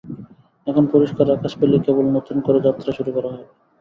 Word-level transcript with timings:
এখন 0.67 0.83
পরিষ্কার 0.93 1.27
আকাশ 1.31 1.53
পেলেই 1.59 1.83
কেবল 1.85 2.05
নতুন 2.17 2.37
করে 2.45 2.59
যাত্রা 2.65 2.91
শুরু 2.97 3.11
করা 3.15 3.27
হবে। 3.31 3.45